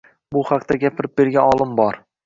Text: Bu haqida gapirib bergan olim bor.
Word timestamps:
Bu 0.37 0.41
haqida 0.47 0.79
gapirib 0.85 1.15
bergan 1.23 1.55
olim 1.55 1.81
bor. 1.83 2.05